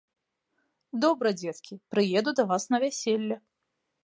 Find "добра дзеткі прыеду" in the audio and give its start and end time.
1.03-2.35